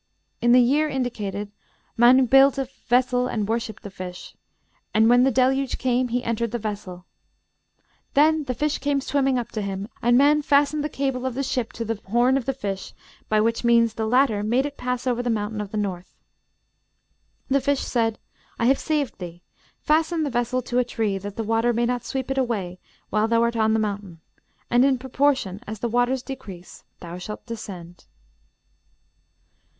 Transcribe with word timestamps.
In 0.41 0.51
the 0.51 0.59
year 0.59 0.89
indicated 0.89 1.51
Mann 1.95 2.25
built 2.25 2.57
a 2.57 2.67
vessel 2.87 3.27
and 3.27 3.47
worshipped 3.47 3.83
the 3.83 3.91
fish. 3.91 4.35
And 4.95 5.07
when 5.09 5.21
the 5.21 5.29
Deluge 5.29 5.77
came 5.77 6.07
he 6.07 6.23
entered 6.23 6.49
the 6.49 6.57
vessel. 6.57 7.05
Then 8.15 8.45
the 8.45 8.55
fish 8.55 8.79
came 8.79 8.99
swimming 8.99 9.37
up 9.37 9.49
to 9.51 9.61
him, 9.61 9.87
and 10.01 10.17
Mann 10.17 10.41
fastened 10.41 10.83
the 10.83 10.89
cable 10.89 11.23
of 11.23 11.35
the 11.35 11.43
ship 11.43 11.71
to 11.73 11.85
the 11.85 12.01
horn 12.09 12.35
of 12.35 12.45
the 12.45 12.53
fish, 12.53 12.95
by 13.29 13.39
which 13.41 13.63
means 13.63 13.93
the 13.93 14.07
latter 14.07 14.41
made 14.41 14.65
it 14.65 14.75
pass 14.75 15.05
over 15.05 15.21
the 15.21 15.29
Mountain 15.29 15.61
of 15.61 15.69
the 15.69 15.77
North. 15.77 16.17
The 17.47 17.61
fish 17.61 17.81
said, 17.81 18.17
'I 18.57 18.65
have 18.65 18.79
saved 18.79 19.19
thee; 19.19 19.43
fasten 19.81 20.23
the 20.23 20.31
vessel 20.31 20.63
to 20.63 20.79
a 20.79 20.83
tree, 20.83 21.19
that 21.19 21.35
the 21.35 21.43
water 21.43 21.73
may 21.73 21.85
not 21.85 22.03
sweep 22.05 22.31
it 22.31 22.39
away 22.39 22.79
while 23.11 23.27
thou 23.27 23.43
art 23.43 23.55
on 23.55 23.73
the 23.73 23.79
mountain; 23.79 24.19
and 24.67 24.83
in 24.83 24.97
proportion 24.97 25.61
as 25.67 25.77
the 25.77 25.87
waters 25.89 26.23
decrease 26.23 26.85
thou 27.01 27.19
shalt 27.19 27.45
descend.' 27.45 28.05